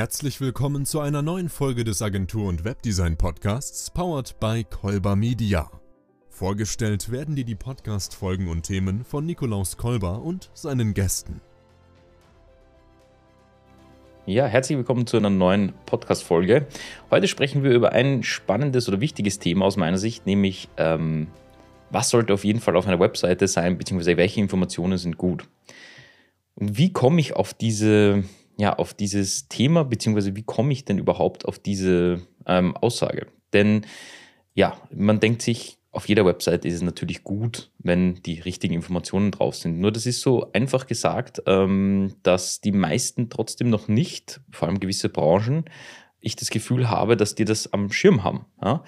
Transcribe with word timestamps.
Herzlich 0.00 0.40
willkommen 0.40 0.86
zu 0.86 1.00
einer 1.00 1.20
neuen 1.20 1.50
Folge 1.50 1.84
des 1.84 2.00
Agentur- 2.00 2.48
und 2.48 2.64
Webdesign-Podcasts, 2.64 3.90
powered 3.90 4.40
by 4.40 4.64
Kolber 4.64 5.14
Media. 5.14 5.70
Vorgestellt 6.30 7.12
werden 7.12 7.36
dir 7.36 7.44
die 7.44 7.54
Podcast-Folgen 7.54 8.48
und 8.48 8.62
Themen 8.62 9.04
von 9.04 9.26
Nikolaus 9.26 9.76
Kolber 9.76 10.22
und 10.22 10.48
seinen 10.54 10.94
Gästen. 10.94 11.42
Ja, 14.24 14.46
herzlich 14.46 14.78
willkommen 14.78 15.06
zu 15.06 15.18
einer 15.18 15.28
neuen 15.28 15.74
Podcast-Folge. 15.84 16.66
Heute 17.10 17.28
sprechen 17.28 17.62
wir 17.62 17.72
über 17.72 17.92
ein 17.92 18.22
spannendes 18.22 18.88
oder 18.88 19.02
wichtiges 19.02 19.38
Thema 19.38 19.66
aus 19.66 19.76
meiner 19.76 19.98
Sicht, 19.98 20.24
nämlich 20.24 20.70
ähm, 20.78 21.26
was 21.90 22.08
sollte 22.08 22.32
auf 22.32 22.44
jeden 22.44 22.60
Fall 22.60 22.76
auf 22.76 22.86
einer 22.86 23.00
Webseite 23.00 23.46
sein, 23.46 23.76
beziehungsweise 23.76 24.16
welche 24.16 24.40
Informationen 24.40 24.96
sind 24.96 25.18
gut. 25.18 25.46
Und 26.54 26.78
wie 26.78 26.90
komme 26.90 27.20
ich 27.20 27.36
auf 27.36 27.52
diese, 27.52 28.24
ja, 28.60 28.74
auf 28.76 28.92
dieses 28.92 29.48
Thema, 29.48 29.84
beziehungsweise 29.84 30.36
wie 30.36 30.42
komme 30.42 30.72
ich 30.74 30.84
denn 30.84 30.98
überhaupt 30.98 31.46
auf 31.46 31.58
diese 31.58 32.20
ähm, 32.46 32.76
Aussage? 32.76 33.26
Denn 33.54 33.86
ja, 34.52 34.76
man 34.94 35.18
denkt 35.18 35.40
sich, 35.40 35.78
auf 35.92 36.08
jeder 36.10 36.26
Website 36.26 36.66
ist 36.66 36.74
es 36.74 36.82
natürlich 36.82 37.24
gut, 37.24 37.70
wenn 37.78 38.16
die 38.16 38.38
richtigen 38.38 38.74
Informationen 38.74 39.30
drauf 39.30 39.56
sind. 39.56 39.80
Nur 39.80 39.90
das 39.90 40.04
ist 40.04 40.20
so 40.20 40.52
einfach 40.52 40.86
gesagt, 40.86 41.42
ähm, 41.46 42.14
dass 42.22 42.60
die 42.60 42.72
meisten 42.72 43.30
trotzdem 43.30 43.70
noch 43.70 43.88
nicht, 43.88 44.42
vor 44.50 44.68
allem 44.68 44.78
gewisse 44.78 45.08
Branchen, 45.08 45.64
ich 46.20 46.36
das 46.36 46.50
Gefühl 46.50 46.90
habe, 46.90 47.16
dass 47.16 47.34
die 47.34 47.46
das 47.46 47.72
am 47.72 47.90
Schirm 47.90 48.24
haben. 48.24 48.44
Ja? 48.62 48.84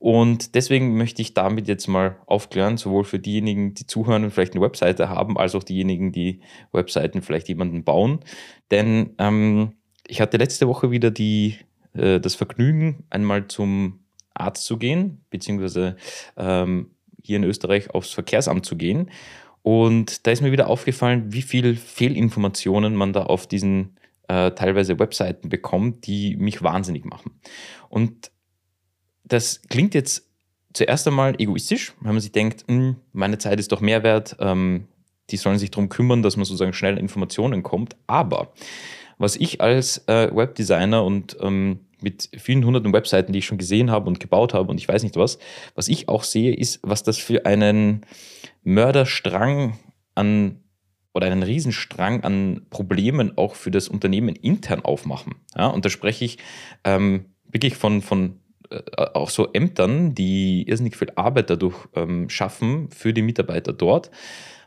Und 0.00 0.54
deswegen 0.54 0.96
möchte 0.96 1.20
ich 1.20 1.34
damit 1.34 1.68
jetzt 1.68 1.86
mal 1.86 2.16
aufklären, 2.24 2.78
sowohl 2.78 3.04
für 3.04 3.18
diejenigen, 3.18 3.74
die 3.74 3.86
zuhören 3.86 4.24
und 4.24 4.30
vielleicht 4.30 4.54
eine 4.54 4.62
Webseite 4.62 5.10
haben, 5.10 5.36
als 5.36 5.54
auch 5.54 5.62
diejenigen, 5.62 6.10
die 6.10 6.40
Webseiten 6.72 7.20
vielleicht 7.20 7.48
jemanden 7.48 7.84
bauen. 7.84 8.20
Denn 8.70 9.10
ähm, 9.18 9.74
ich 10.06 10.22
hatte 10.22 10.38
letzte 10.38 10.68
Woche 10.68 10.90
wieder 10.90 11.10
die, 11.10 11.56
äh, 11.92 12.18
das 12.18 12.34
Vergnügen, 12.34 13.04
einmal 13.10 13.48
zum 13.48 14.00
Arzt 14.32 14.64
zu 14.64 14.78
gehen, 14.78 15.22
beziehungsweise 15.28 15.96
ähm, 16.38 16.92
hier 17.22 17.36
in 17.36 17.44
Österreich 17.44 17.90
aufs 17.90 18.12
Verkehrsamt 18.12 18.64
zu 18.64 18.76
gehen. 18.76 19.10
Und 19.60 20.26
da 20.26 20.30
ist 20.30 20.40
mir 20.40 20.52
wieder 20.52 20.68
aufgefallen, 20.68 21.34
wie 21.34 21.42
viel 21.42 21.76
Fehlinformationen 21.76 22.96
man 22.96 23.12
da 23.12 23.24
auf 23.24 23.46
diesen 23.46 23.98
äh, 24.28 24.52
teilweise 24.52 24.98
Webseiten 24.98 25.50
bekommt, 25.50 26.06
die 26.06 26.36
mich 26.36 26.62
wahnsinnig 26.62 27.04
machen. 27.04 27.32
Und 27.90 28.30
das 29.30 29.62
klingt 29.68 29.94
jetzt 29.94 30.26
zuerst 30.72 31.06
einmal 31.06 31.34
egoistisch, 31.40 31.94
wenn 32.00 32.12
man 32.12 32.20
sich 32.20 32.32
denkt, 32.32 32.64
hm, 32.68 32.96
meine 33.12 33.38
Zeit 33.38 33.58
ist 33.58 33.72
doch 33.72 33.80
mehr 33.80 34.02
wert, 34.02 34.36
ähm, 34.40 34.86
die 35.30 35.36
sollen 35.36 35.58
sich 35.58 35.70
darum 35.70 35.88
kümmern, 35.88 36.22
dass 36.22 36.36
man 36.36 36.44
sozusagen 36.44 36.72
schnell 36.72 36.98
Informationen 36.98 37.62
kommt. 37.62 37.96
Aber 38.06 38.52
was 39.18 39.36
ich 39.36 39.60
als 39.60 39.98
äh, 40.08 40.34
Webdesigner 40.34 41.04
und 41.04 41.36
ähm, 41.40 41.80
mit 42.00 42.30
vielen 42.38 42.64
hunderten 42.64 42.92
Webseiten, 42.92 43.32
die 43.32 43.40
ich 43.40 43.46
schon 43.46 43.58
gesehen 43.58 43.90
habe 43.90 44.08
und 44.08 44.20
gebaut 44.20 44.54
habe 44.54 44.70
und 44.70 44.78
ich 44.78 44.88
weiß 44.88 45.02
nicht 45.02 45.16
was, 45.16 45.38
was 45.74 45.88
ich 45.88 46.08
auch 46.08 46.24
sehe, 46.24 46.54
ist, 46.54 46.80
was 46.82 47.02
das 47.02 47.18
für 47.18 47.46
einen 47.46 48.06
Mörderstrang 48.64 49.78
an 50.14 50.60
oder 51.12 51.26
einen 51.26 51.42
Riesenstrang 51.42 52.22
an 52.22 52.66
Problemen 52.70 53.36
auch 53.36 53.54
für 53.54 53.70
das 53.70 53.88
Unternehmen 53.88 54.34
intern 54.36 54.80
aufmachen. 54.84 55.34
Ja, 55.56 55.66
und 55.66 55.84
da 55.84 55.90
spreche 55.90 56.24
ich 56.24 56.38
ähm, 56.84 57.26
wirklich 57.50 57.76
von, 57.76 58.00
von 58.00 58.40
auch 58.96 59.30
so 59.30 59.48
Ämtern, 59.52 60.14
die 60.14 60.68
irrsinnig 60.68 60.96
viel 60.96 61.10
Arbeit 61.16 61.50
dadurch 61.50 61.76
ähm, 61.94 62.28
schaffen 62.28 62.90
für 62.90 63.12
die 63.12 63.22
Mitarbeiter 63.22 63.72
dort. 63.72 64.10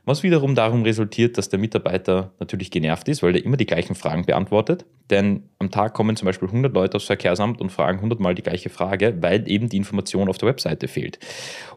Was 0.06 0.22
wiederum 0.22 0.54
darum 0.54 0.84
resultiert, 0.84 1.38
dass 1.38 1.48
der 1.48 1.60
Mitarbeiter 1.60 2.34
natürlich 2.38 2.72
genervt 2.72 3.08
ist, 3.08 3.24
weil 3.24 3.38
er 3.38 3.46
immer 3.46 3.56
die 3.56 3.66
gleichen 3.66 3.96
Fragen 3.96 4.26
beantwortet. 4.26 4.86
Denn 5.10 5.44
am 5.60 5.72
Tag 5.72 5.94
kommen 5.94 6.18
zum 6.18 6.26
Beispiel 6.26 6.50
100 6.50 6.74
Leute 6.74 6.98
aufs 6.98 7.06
Verkehrsamt 7.06 7.62
und 7.62 7.72
fragen 7.72 8.00
100 8.00 8.20
Mal 8.20 8.36
die 8.36 8.42
gleiche 8.42 8.70
Frage, 8.70 9.16
weil 9.22 9.50
eben 9.50 9.70
die 9.70 9.78
Information 9.78 10.28
auf 10.28 10.38
der 10.38 10.50
Webseite 10.50 10.90
fehlt. 10.90 11.20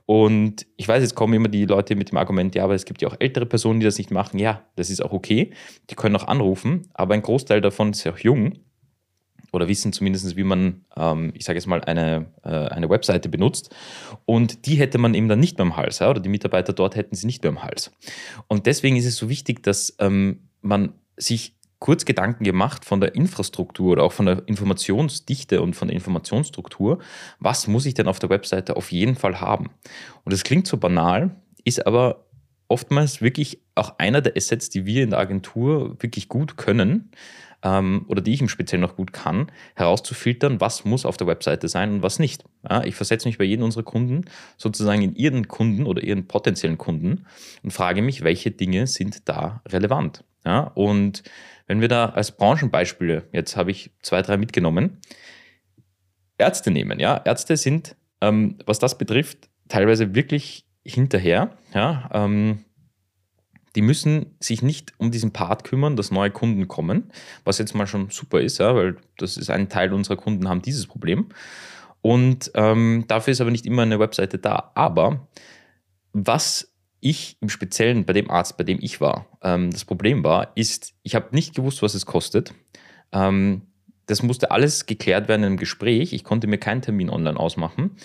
Und 0.07 0.67
ich 0.77 0.89
weiß, 0.89 1.03
jetzt 1.03 1.15
kommen 1.15 1.35
immer 1.35 1.49
die 1.49 1.67
Leute 1.67 1.95
mit 1.95 2.11
dem 2.11 2.19
Argument, 2.19 2.53
ja, 2.57 2.65
aber 2.65 2.75
es 2.75 2.85
gibt 2.85 3.01
ja 3.01 3.09
auch 3.09 3.17
ältere 3.21 3.47
Personen, 3.47 3.79
die 3.79 3.87
das 3.87 3.99
nicht 3.99 4.11
machen. 4.11 4.41
Ja, 4.41 4.65
das 4.75 4.91
ist 4.91 5.05
auch 5.05 5.13
okay. 5.13 5.53
Die 5.91 5.95
können 5.95 6.17
auch 6.17 6.27
anrufen, 6.27 6.89
aber 6.95 7.15
ein 7.15 7.23
Großteil 7.23 7.61
davon 7.61 7.91
ist 7.91 8.03
ja 8.03 8.13
auch 8.13 8.19
jung 8.19 8.55
oder 9.57 9.69
wissen 9.69 9.93
zumindest, 9.93 10.37
wie 10.37 10.45
man, 10.45 10.85
ähm, 10.97 11.33
ich 11.35 11.45
sage 11.45 11.59
jetzt 11.59 11.67
mal, 11.67 11.83
eine, 11.83 12.27
äh, 12.45 12.49
eine 12.49 12.89
Webseite 12.89 13.29
benutzt. 13.29 13.75
Und 14.25 14.67
die 14.67 14.77
hätte 14.77 14.99
man 14.99 15.15
eben 15.15 15.29
dann 15.29 15.41
nicht 15.41 15.59
mehr 15.59 15.67
im 15.67 15.77
Hals, 15.77 15.99
ja? 15.99 16.11
oder 16.11 16.21
die 16.21 16.29
Mitarbeiter 16.29 16.73
dort 16.73 16.95
hätten 16.95 17.17
sie 17.17 17.27
nicht 17.27 17.43
mehr 17.43 17.51
im 17.51 17.63
Hals. 17.63 17.91
Und 18.47 18.67
deswegen 18.67 18.97
ist 18.97 19.07
es 19.07 19.17
so 19.17 19.29
wichtig, 19.29 19.63
dass 19.63 19.97
ähm, 19.99 20.49
man 20.61 20.93
sich 21.17 21.57
kurz 21.79 22.05
Gedanken 22.05 22.45
gemacht 22.45 22.85
von 22.85 23.01
der 23.01 23.15
Infrastruktur 23.15 23.93
oder 23.93 24.03
auch 24.05 24.13
von 24.13 24.27
der 24.27 24.43
Informationsdichte 24.47 25.61
und 25.61 25.75
von 25.75 25.89
der 25.89 25.95
Informationsstruktur. 25.95 26.99
Was 27.39 27.67
muss 27.67 27.87
ich 27.87 27.95
denn 27.95 28.09
auf 28.09 28.19
der 28.19 28.31
Webseite 28.31 28.77
auf 28.77 28.93
jeden 28.93 29.15
Fall 29.15 29.41
haben? 29.41 29.71
Und 30.25 30.33
das 30.33 30.43
klingt 30.43 30.67
so 30.67 30.79
banal, 30.79 31.37
ist 31.65 31.87
aber 31.87 32.27
oftmals 32.69 33.21
wirklich 33.21 33.61
auch 33.75 33.99
einer 33.99 34.21
der 34.21 34.37
Assets, 34.37 34.71
die 34.71 34.87
wir 34.87 35.03
in 35.03 35.11
der 35.11 35.19
Agentur 35.19 35.97
wirklich 36.03 36.29
gut 36.29 36.57
können, 36.57 37.11
ähm, 37.63 38.05
oder 38.09 38.23
die 38.23 38.35
ich 38.35 38.41
im 38.41 38.49
Speziellen 38.49 38.83
noch 38.83 38.97
gut 38.97 39.13
kann, 39.13 39.51
herauszufiltern, 39.75 40.61
was 40.61 40.85
muss 40.85 41.07
auf 41.07 41.17
der 41.17 41.27
Webseite 41.27 41.69
sein 41.69 41.93
und 41.93 42.03
was 42.03 42.19
nicht. 42.19 42.45
Ja, 42.69 42.85
ich 42.85 42.95
versetze 42.95 43.29
mich 43.29 43.39
bei 43.39 43.45
jedem 43.45 43.65
unserer 43.65 43.83
Kunden 43.83 44.25
sozusagen 44.57 45.03
in 45.03 45.15
ihren 45.15 45.49
Kunden 45.49 45.87
oder 45.87 46.03
ihren 46.03 46.27
potenziellen 46.27 46.79
Kunden 46.79 47.27
und 47.63 47.73
frage 47.73 48.03
mich, 48.03 48.23
welche 48.23 48.51
Dinge 48.51 48.87
sind 48.87 49.29
da 49.29 49.63
relevant. 49.69 50.25
Ja, 50.45 50.61
und 50.75 51.23
wenn 51.67 51.81
wir 51.81 51.89
da 51.89 52.11
als 52.11 52.33
Branchenbeispiele, 52.33 53.25
jetzt 53.33 53.57
habe 53.57 53.73
ich 53.73 53.91
zwei, 54.03 54.23
drei 54.23 54.37
mitgenommen, 54.37 54.99
Ärzte 56.39 56.71
nehmen. 56.71 57.01
Ja, 57.01 57.21
Ärzte 57.25 57.57
sind, 57.57 57.97
ähm, 58.21 58.59
was 58.67 58.79
das 58.79 58.99
betrifft, 58.99 59.49
teilweise 59.69 60.15
wirklich 60.15 60.67
hinterher. 60.85 61.57
Ja, 61.75 62.09
ähm, 62.13 62.65
die 63.77 63.83
müssen 63.83 64.35
sich 64.41 64.63
nicht 64.63 64.95
um 64.97 65.11
diesen 65.11 65.33
Part 65.33 65.65
kümmern, 65.65 65.97
dass 65.97 66.11
neue 66.11 66.31
Kunden 66.31 66.67
kommen, 66.67 67.13
was 67.45 67.59
jetzt 67.59 67.75
mal 67.75 67.87
schon 67.87 68.11
super 68.11 68.41
ist, 68.41 68.59
ja, 68.59 68.75
weil 68.75 68.97
das 69.19 69.37
ist 69.37 69.51
ein 69.51 69.69
Teil 69.69 69.93
unserer 69.93 70.17
Kunden 70.17 70.49
haben 70.49 70.63
dieses 70.63 70.87
Problem. 70.87 71.27
Und 72.01 72.51
ähm, 72.55 73.05
dafür 73.09 73.33
ist 73.33 73.41
aber 73.41 73.51
nicht 73.51 73.67
immer 73.67 73.83
eine 73.83 73.99
Webseite 73.99 74.39
da. 74.39 74.71
Aber 74.75 75.29
was 76.13 76.73
ich 77.01 77.37
im 77.41 77.49
Speziellen 77.49 78.05
bei 78.05 78.13
dem 78.13 78.31
Arzt, 78.31 78.57
bei 78.57 78.65
dem 78.65 78.79
ich 78.81 79.01
war, 79.01 79.27
ähm, 79.43 79.71
das 79.71 79.85
Problem 79.85 80.25
war, 80.25 80.53
ist, 80.57 80.95
ich 81.03 81.15
habe 81.15 81.35
nicht 81.35 81.55
gewusst, 81.55 81.83
was 81.83 81.95
es 81.95 82.07
kostet. 82.07 82.55
Ähm, 83.13 83.63
das 84.07 84.23
musste 84.23 84.51
alles 84.51 84.87
geklärt 84.87 85.29
werden 85.29 85.45
im 85.45 85.57
Gespräch. 85.57 86.13
Ich 86.13 86.25
konnte 86.25 86.47
mir 86.47 86.59
keinen 86.59 86.83
Termin 86.83 87.11
online 87.11 87.39
ausmachen. 87.39 87.97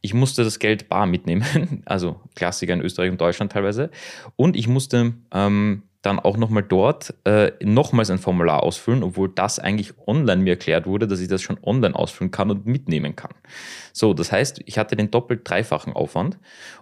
Ich 0.00 0.14
musste 0.14 0.42
das 0.44 0.58
Geld 0.58 0.88
bar 0.88 1.06
mitnehmen, 1.06 1.82
also 1.84 2.20
Klassiker 2.34 2.72
in 2.72 2.80
Österreich 2.80 3.10
und 3.10 3.20
Deutschland 3.20 3.52
teilweise. 3.52 3.90
Und 4.36 4.56
ich 4.56 4.66
musste 4.66 5.14
ähm, 5.32 5.82
dann 6.02 6.18
auch 6.18 6.38
nochmal 6.38 6.62
dort 6.62 7.14
äh, 7.24 7.52
nochmals 7.62 8.10
ein 8.10 8.18
Formular 8.18 8.62
ausfüllen, 8.62 9.02
obwohl 9.02 9.28
das 9.28 9.58
eigentlich 9.58 9.92
online 10.06 10.42
mir 10.42 10.50
erklärt 10.50 10.86
wurde, 10.86 11.06
dass 11.06 11.20
ich 11.20 11.28
das 11.28 11.42
schon 11.42 11.58
online 11.62 11.94
ausfüllen 11.94 12.30
kann 12.30 12.50
und 12.50 12.64
mitnehmen 12.64 13.16
kann. 13.16 13.32
So, 13.92 14.14
das 14.14 14.32
heißt, 14.32 14.62
ich 14.64 14.78
hatte 14.78 14.96
den 14.96 15.10
doppelt 15.10 15.42
dreifachen 15.44 15.92
Aufwand 15.92 16.38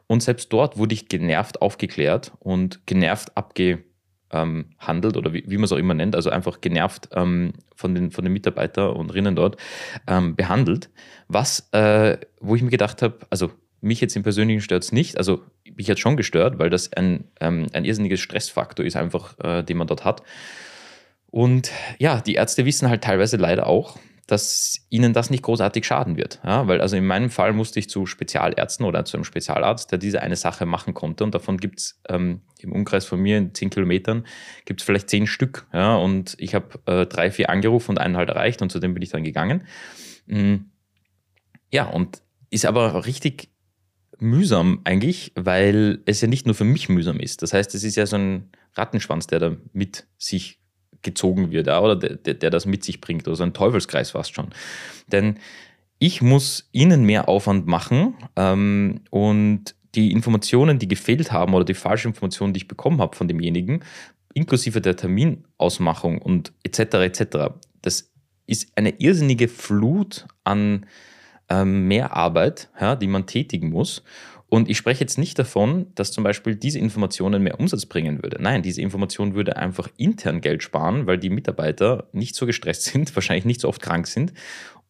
und 0.06 0.22
selbst 0.22 0.52
dort 0.52 0.78
wurde 0.78 0.94
ich 0.94 1.08
genervt 1.08 1.60
aufgeklärt 1.62 2.32
und 2.38 2.86
genervt 2.86 3.36
abge 3.36 3.82
ähm, 4.30 4.66
handelt 4.78 5.16
oder 5.16 5.32
wie, 5.32 5.44
wie 5.46 5.56
man 5.56 5.64
es 5.64 5.72
auch 5.72 5.78
immer 5.78 5.94
nennt, 5.94 6.14
also 6.14 6.30
einfach 6.30 6.60
genervt 6.60 7.08
ähm, 7.12 7.52
von, 7.74 7.94
den, 7.94 8.10
von 8.10 8.24
den 8.24 8.32
Mitarbeiter 8.32 8.94
und 8.96 9.14
Rinnen 9.14 9.36
dort 9.36 9.56
ähm, 10.06 10.36
behandelt. 10.36 10.90
Was, 11.28 11.68
äh, 11.72 12.18
wo 12.40 12.54
ich 12.54 12.62
mir 12.62 12.70
gedacht 12.70 13.02
habe, 13.02 13.18
also 13.30 13.50
mich 13.80 14.00
jetzt 14.00 14.16
im 14.16 14.22
Persönlichen 14.22 14.60
stört 14.60 14.82
es 14.82 14.92
nicht, 14.92 15.18
also 15.18 15.42
mich 15.76 15.88
hat 15.90 15.98
schon 15.98 16.16
gestört, 16.16 16.58
weil 16.58 16.70
das 16.70 16.92
ein, 16.92 17.24
ähm, 17.40 17.66
ein 17.72 17.84
irrsinniges 17.84 18.20
Stressfaktor 18.20 18.84
ist, 18.84 18.96
einfach, 18.96 19.38
äh, 19.38 19.62
den 19.62 19.76
man 19.76 19.86
dort 19.86 20.04
hat. 20.04 20.22
Und 21.30 21.70
ja, 21.98 22.20
die 22.20 22.34
Ärzte 22.34 22.64
wissen 22.64 22.88
halt 22.88 23.04
teilweise 23.04 23.36
leider 23.36 23.66
auch, 23.66 23.98
dass 24.28 24.86
ihnen 24.90 25.14
das 25.14 25.30
nicht 25.30 25.42
großartig 25.42 25.86
schaden 25.86 26.19
wird. 26.19 26.38
Ja, 26.44 26.69
weil 26.69 26.82
also 26.82 26.96
in 26.96 27.06
meinem 27.06 27.30
Fall 27.30 27.54
musste 27.54 27.78
ich 27.78 27.88
zu 27.88 28.04
Spezialärzten 28.04 28.84
oder 28.84 29.06
zu 29.06 29.16
einem 29.16 29.25
Spezialarzt, 29.25 29.90
der 29.90 29.98
diese 29.98 30.22
eine 30.22 30.36
Sache 30.36 30.66
machen 30.66 30.92
konnte. 30.92 31.25
Und 31.25 31.34
davon 31.34 31.56
gibt 31.56 31.80
es 31.80 32.00
ähm, 32.10 32.42
im 32.60 32.72
Umkreis 32.72 33.06
von 33.06 33.20
mir 33.20 33.38
in 33.38 33.54
zehn 33.54 33.70
Kilometern 33.70 34.26
gibt 34.66 34.80
es 34.80 34.86
vielleicht 34.86 35.08
zehn 35.08 35.26
Stück. 35.26 35.66
Ja, 35.72 35.96
und 35.96 36.36
ich 36.38 36.54
habe 36.54 36.78
äh, 36.84 37.06
drei, 37.06 37.30
vier 37.30 37.48
angerufen 37.48 37.92
und 37.92 37.98
einen 37.98 38.19
halt 38.19 38.28
erreicht 38.28 38.60
und 38.60 38.70
zu 38.70 38.80
dem 38.80 38.92
bin 38.92 39.02
ich 39.02 39.08
dann 39.08 39.25
gegangen. 39.25 39.64
Mhm. 40.26 40.72
Ja, 41.72 41.86
und 41.86 42.20
ist 42.50 42.66
aber 42.66 43.06
richtig 43.06 43.48
mühsam 44.19 44.82
eigentlich, 44.84 45.32
weil 45.36 46.00
es 46.04 46.20
ja 46.20 46.28
nicht 46.28 46.44
nur 46.44 46.54
für 46.54 46.64
mich 46.64 46.90
mühsam 46.90 47.19
ist. 47.19 47.40
Das 47.40 47.54
heißt, 47.54 47.74
es 47.74 47.82
ist 47.82 47.96
ja 47.96 48.04
so 48.04 48.16
ein 48.16 48.50
Rattenschwanz, 48.74 49.26
der 49.26 49.38
da 49.38 49.56
mit 49.72 50.06
sich 50.19 50.57
gezogen 51.02 51.50
wird, 51.50 51.68
oder 51.68 51.96
der, 51.96 52.34
der 52.34 52.50
das 52.50 52.66
mit 52.66 52.84
sich 52.84 53.00
bringt, 53.00 53.28
also 53.28 53.42
ein 53.42 53.54
Teufelskreis 53.54 54.10
fast 54.10 54.34
schon. 54.34 54.48
Denn 55.06 55.38
ich 55.98 56.22
muss 56.22 56.68
ihnen 56.72 57.04
mehr 57.04 57.28
Aufwand 57.28 57.66
machen 57.66 58.14
ähm, 58.36 59.00
und 59.10 59.74
die 59.94 60.12
Informationen, 60.12 60.78
die 60.78 60.88
gefehlt 60.88 61.32
haben 61.32 61.54
oder 61.54 61.64
die 61.64 61.74
falsche 61.74 62.08
Informationen, 62.08 62.52
die 62.52 62.58
ich 62.58 62.68
bekommen 62.68 63.00
habe 63.00 63.16
von 63.16 63.26
demjenigen, 63.26 63.80
inklusive 64.34 64.80
der 64.80 64.96
Terminausmachung 64.96 66.20
und 66.20 66.52
etc. 66.62 66.94
etc. 66.94 67.22
Das 67.82 68.12
ist 68.46 68.70
eine 68.76 68.90
irrsinnige 69.00 69.48
Flut 69.48 70.26
an 70.44 70.86
ähm, 71.48 71.88
Mehrarbeit, 71.88 72.68
ja, 72.80 72.94
die 72.94 73.06
man 73.06 73.26
tätigen 73.26 73.70
muss. 73.70 74.02
Und 74.50 74.70
ich 74.70 74.78
spreche 74.78 75.00
jetzt 75.00 75.18
nicht 75.18 75.38
davon, 75.38 75.88
dass 75.94 76.10
zum 76.10 76.24
Beispiel 76.24 76.56
diese 76.56 76.78
Informationen 76.78 77.42
mehr 77.42 77.60
Umsatz 77.60 77.84
bringen 77.84 78.22
würde. 78.22 78.38
Nein, 78.40 78.62
diese 78.62 78.80
Information 78.80 79.34
würde 79.34 79.56
einfach 79.56 79.88
intern 79.98 80.40
Geld 80.40 80.62
sparen, 80.62 81.06
weil 81.06 81.18
die 81.18 81.28
Mitarbeiter 81.28 82.08
nicht 82.12 82.34
so 82.34 82.46
gestresst 82.46 82.84
sind, 82.92 83.14
wahrscheinlich 83.14 83.44
nicht 83.44 83.60
so 83.60 83.68
oft 83.68 83.82
krank 83.82 84.06
sind 84.06 84.32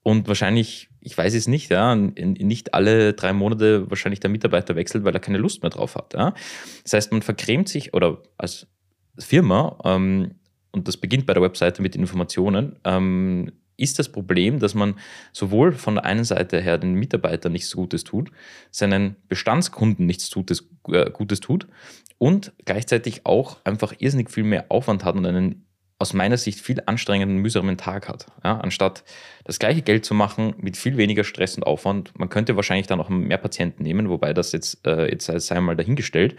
und 0.09 0.27
wahrscheinlich, 0.29 0.89
ich 1.01 1.19
weiß 1.19 1.35
es 1.35 1.49
nicht, 1.49 1.71
ja, 1.71 1.95
nicht 1.95 2.73
alle 2.73 3.13
drei 3.13 3.33
Monate 3.33 3.91
wahrscheinlich 3.91 4.21
der 4.21 4.31
Mitarbeiter 4.31 4.77
wechselt, 4.77 5.05
weil 5.05 5.13
er 5.13 5.21
keine 5.21 5.39
Lust 5.39 5.63
mehr 5.63 5.71
drauf 5.71 5.97
hat. 5.97 6.15
Ja. 6.15 6.35
Das 6.83 6.95
heißt, 6.95 7.13
man 7.13 7.23
vergrämt 7.23 7.69
sich 7.69 7.93
oder 7.95 8.23
als 8.39 8.67
Firma, 9.19 9.79
ähm, 9.85 10.37
und 10.71 10.87
das 10.87 10.97
beginnt 10.97 11.27
bei 11.27 11.35
der 11.35 11.43
Webseite 11.43 11.83
mit 11.83 11.97
Informationen, 11.97 12.77
ähm, 12.85 13.53
ist 13.79 13.99
das 13.99 14.11
Problem, 14.11 14.59
dass 14.59 14.75
man 14.75 14.95
sowohl 15.33 15.73
von 15.73 15.95
der 15.95 16.05
einen 16.05 16.25
Seite 16.25 16.61
her 16.61 16.77
den 16.77 16.95
Mitarbeitern 16.95 17.53
nichts 17.53 17.75
Gutes 17.75 18.05
tut, 18.05 18.31
seinen 18.71 19.17
Bestandskunden 19.29 20.05
nichts 20.05 20.31
Gutes, 20.31 20.69
äh, 20.89 21.11
Gutes 21.11 21.41
tut 21.41 21.67
und 22.19 22.53
gleichzeitig 22.67 23.25
auch 23.25 23.59
einfach 23.65 23.95
irrsinnig 23.99 24.31
viel 24.31 24.45
mehr 24.45 24.67
Aufwand 24.69 25.05
hat 25.05 25.15
und 25.15 25.25
einen 25.25 25.65
aus 26.01 26.13
meiner 26.13 26.37
Sicht 26.37 26.61
viel 26.61 26.81
anstrengenden, 26.87 27.39
mühsamen 27.39 27.77
Tag 27.77 28.09
hat. 28.09 28.27
Ja, 28.45 28.59
anstatt 28.59 29.03
das 29.45 29.59
gleiche 29.59 29.83
Geld 29.83 30.05
zu 30.05 30.15
machen 30.15 30.55
mit 30.59 30.77
viel 30.77 30.97
weniger 30.97 31.25
Stress 31.25 31.57
und 31.57 31.65
Aufwand. 31.65 32.17
Man 32.17 32.29
könnte 32.29 32.55
wahrscheinlich 32.55 32.87
dann 32.87 33.01
auch 33.01 33.09
mehr 33.09 33.39
Patienten 33.39 33.83
nehmen, 33.83 34.09
wobei 34.09 34.33
das 34.33 34.53
jetzt, 34.53 34.87
äh, 34.87 35.11
jetzt 35.11 35.27
sei 35.27 35.61
mal 35.61 35.77
dahingestellt. 35.77 36.37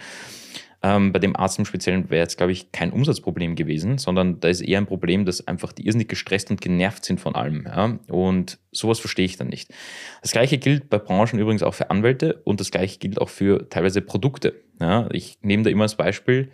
Ähm, 0.82 1.12
bei 1.12 1.20
dem 1.20 1.36
Arzt 1.36 1.60
im 1.60 1.66
Speziellen 1.66 2.10
wäre 2.10 2.22
jetzt, 2.22 2.38
glaube 2.38 2.54
ich, 2.54 2.72
kein 2.72 2.92
Umsatzproblem 2.92 3.56
gewesen, 3.56 3.98
sondern 3.98 4.40
da 4.40 4.48
ist 4.48 4.62
eher 4.62 4.78
ein 4.78 4.86
Problem, 4.86 5.26
dass 5.26 5.46
einfach 5.46 5.74
die 5.74 5.86
irrsinnig 5.86 6.08
gestresst 6.08 6.52
und 6.52 6.62
genervt 6.62 7.04
sind 7.04 7.20
von 7.20 7.36
allem. 7.36 7.66
Ja? 7.66 8.00
Und 8.08 8.60
sowas 8.72 9.00
verstehe 9.00 9.26
ich 9.26 9.36
dann 9.36 9.48
nicht. 9.48 9.74
Das 10.22 10.32
gleiche 10.32 10.58
gilt 10.58 10.90
bei 10.90 10.98
Branchen 10.98 11.38
übrigens 11.38 11.64
auch 11.64 11.74
für 11.74 11.90
Anwälte 11.90 12.42
und 12.46 12.62
das 12.62 12.72
gleiche 12.72 12.98
gilt 13.00 13.20
auch 13.20 13.30
für 13.30 13.68
teilweise 13.70 14.02
Produkte. 14.02 14.62
Ja? 14.80 15.10
Ich 15.12 15.38
nehme 15.42 15.64
da 15.64 15.70
immer 15.70 15.84
als 15.84 15.96
Beispiel, 15.96 16.50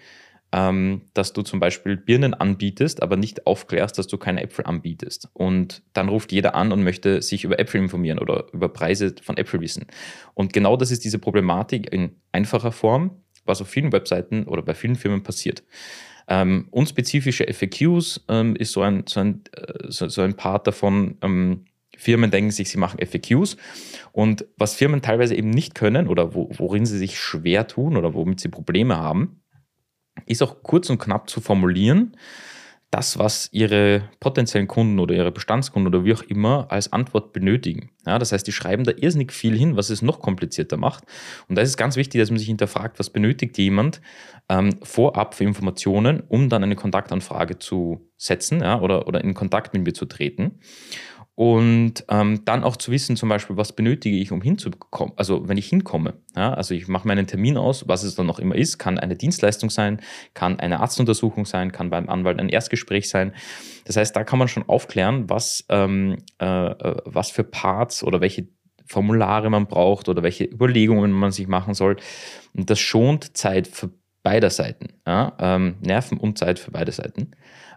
ähm, 0.51 1.01
dass 1.13 1.33
du 1.33 1.43
zum 1.43 1.59
Beispiel 1.59 1.95
Birnen 1.95 2.33
anbietest, 2.33 3.03
aber 3.03 3.17
nicht 3.17 3.45
aufklärst, 3.45 3.99
dass 3.99 4.07
du 4.07 4.17
keine 4.17 4.41
Äpfel 4.41 4.65
anbietest. 4.65 5.29
Und 5.33 5.83
dann 5.93 6.09
ruft 6.09 6.31
jeder 6.31 6.55
an 6.55 6.71
und 6.71 6.83
möchte 6.83 7.21
sich 7.21 7.43
über 7.43 7.59
Äpfel 7.59 7.79
informieren 7.81 8.17
oder 8.17 8.45
über 8.53 8.69
Preise 8.69 9.13
von 9.21 9.37
Äpfel 9.37 9.61
wissen. 9.61 9.85
Und 10.33 10.51
genau 10.51 10.77
das 10.77 10.89
ist 10.89 11.03
diese 11.03 11.19
Problematik 11.19 11.93
in 11.93 12.15
einfacher 12.31 12.71
Form 12.71 13.21
was 13.45 13.61
auf 13.61 13.69
vielen 13.69 13.91
Webseiten 13.91 14.43
oder 14.45 14.61
bei 14.61 14.73
vielen 14.73 14.95
Firmen 14.95 15.23
passiert. 15.23 15.63
Ähm, 16.27 16.67
unspezifische 16.71 17.45
FAQs 17.51 18.25
ähm, 18.29 18.55
ist 18.55 18.71
so 18.71 18.81
ein, 18.81 19.03
so, 19.07 19.19
ein, 19.19 19.41
äh, 19.53 19.89
so, 19.89 20.07
so, 20.09 20.21
ein 20.21 20.35
Part 20.35 20.65
davon. 20.67 21.17
Ähm, 21.21 21.65
Firmen 21.97 22.31
denken 22.31 22.51
sich, 22.51 22.69
sie 22.69 22.77
machen 22.77 22.99
FAQs. 22.99 23.57
Und 24.11 24.45
was 24.57 24.75
Firmen 24.75 25.01
teilweise 25.01 25.35
eben 25.35 25.49
nicht 25.49 25.75
können 25.75 26.07
oder 26.07 26.33
wo, 26.33 26.49
worin 26.57 26.85
sie 26.85 26.97
sich 26.97 27.19
schwer 27.19 27.67
tun 27.67 27.95
oder 27.95 28.13
womit 28.13 28.39
sie 28.39 28.49
Probleme 28.49 28.97
haben, 28.97 29.41
ist 30.25 30.41
auch 30.41 30.63
kurz 30.63 30.89
und 30.89 30.97
knapp 30.97 31.29
zu 31.29 31.41
formulieren, 31.41 32.15
das, 32.91 33.19
was 33.19 33.49
ihre 33.51 34.09
potenziellen 34.19 34.67
Kunden 34.67 34.99
oder 34.99 35.15
ihre 35.15 35.31
Bestandskunden 35.31 35.93
oder 35.93 36.05
wie 36.05 36.13
auch 36.13 36.21
immer 36.21 36.67
als 36.71 36.93
Antwort 36.93 37.33
benötigen. 37.33 37.89
Ja, 38.05 38.19
das 38.19 38.31
heißt, 38.31 38.47
die 38.47 38.51
schreiben 38.51 38.83
da 38.83 38.91
irrsinnig 38.95 39.31
viel 39.33 39.57
hin, 39.57 39.75
was 39.75 39.89
es 39.89 40.01
noch 40.01 40.19
komplizierter 40.19 40.77
macht. 40.77 41.03
Und 41.47 41.55
da 41.55 41.61
ist 41.61 41.69
es 41.69 41.77
ganz 41.77 41.95
wichtig, 41.95 42.21
dass 42.21 42.29
man 42.29 42.39
sich 42.39 42.47
hinterfragt, 42.47 42.99
was 42.99 43.09
benötigt 43.09 43.57
jemand 43.57 44.01
ähm, 44.49 44.77
vorab 44.83 45.33
für 45.33 45.43
Informationen, 45.43 46.21
um 46.27 46.49
dann 46.49 46.63
eine 46.63 46.75
Kontaktanfrage 46.75 47.59
zu 47.59 48.11
setzen 48.17 48.61
ja, 48.61 48.79
oder, 48.79 49.07
oder 49.07 49.23
in 49.23 49.33
Kontakt 49.33 49.73
mit 49.73 49.83
mir 49.83 49.93
zu 49.93 50.05
treten. 50.05 50.59
Und 51.35 52.05
ähm, 52.07 52.45
dann 52.45 52.63
auch 52.63 52.77
zu 52.77 52.91
wissen, 52.91 53.17
zum 53.17 53.27
Beispiel, 53.27 53.57
was 53.57 53.73
benötige 53.73 54.15
ich, 54.15 54.31
um 54.31 54.41
hinzukommen, 54.41 55.13
also 55.17 55.49
wenn 55.49 55.57
ich 55.57 55.67
hinkomme. 55.67 56.13
Ja, 56.33 56.53
also 56.53 56.73
ich 56.73 56.87
mache 56.87 57.05
meinen 57.05 57.27
Termin 57.27 57.57
aus, 57.57 57.89
was 57.89 58.03
es 58.03 58.15
dann 58.15 58.25
noch 58.25 58.39
immer 58.39 58.55
ist, 58.55 58.77
kann 58.77 58.97
eine 58.97 59.17
Dienstleistung 59.17 59.69
sein, 59.69 59.99
kann 60.33 60.61
eine 60.61 60.79
Arztuntersuchung 60.79 61.45
sein, 61.45 61.73
kann 61.73 61.89
beim 61.89 62.07
Anwalt 62.07 62.39
ein 62.39 62.47
Erstgespräch 62.47 63.09
sein. 63.09 63.33
Das 63.83 63.97
heißt, 63.97 64.15
da 64.15 64.23
kann 64.23 64.39
man 64.39 64.47
schon 64.47 64.63
aufklären, 64.69 65.29
was, 65.29 65.65
ähm, 65.67 66.17
äh, 66.39 66.45
äh 66.45 67.01
was 67.03 67.31
für 67.31 67.43
Parts 67.43 68.01
oder 68.01 68.21
welche 68.21 68.47
Formulare 68.85 69.49
man 69.49 69.67
braucht 69.67 70.07
oder 70.07 70.23
welche 70.23 70.45
Überlegungen 70.45 71.11
man 71.11 71.31
sich 71.31 71.47
machen 71.47 71.73
soll. 71.73 71.97
Und 72.53 72.69
das 72.69 72.79
schont 72.79 73.35
Zeit 73.35 73.67
für 73.67 73.89
beide 74.23 74.49
Seiten. 74.49 74.93
Ja? 75.05 75.33
Ähm, 75.39 75.75
Nerven 75.81 76.17
und 76.17 76.37
Zeit 76.37 76.59
für 76.59 76.71
beide 76.71 76.91
Seiten. 76.91 77.31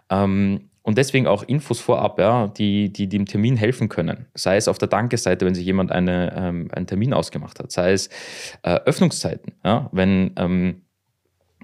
Ähm, 0.09 0.68
und 0.81 0.97
deswegen 0.97 1.27
auch 1.27 1.43
Infos 1.43 1.79
vorab, 1.79 2.19
ja, 2.19 2.47
die, 2.47 2.91
die 2.91 3.07
dem 3.07 3.25
Termin 3.25 3.57
helfen 3.57 3.89
können. 3.89 4.27
Sei 4.33 4.57
es 4.57 4.67
auf 4.67 4.77
der 4.77 4.87
Danke-Seite, 4.87 5.45
wenn 5.45 5.55
sich 5.55 5.65
jemand 5.65 5.91
eine, 5.91 6.33
ähm, 6.35 6.69
einen 6.71 6.87
Termin 6.87 7.13
ausgemacht 7.13 7.59
hat, 7.59 7.71
sei 7.71 7.91
es 7.91 8.07
äh, 8.63 8.75
Öffnungszeiten, 8.85 9.53
ja, 9.63 9.89
wenn, 9.91 10.31
ähm, 10.37 10.81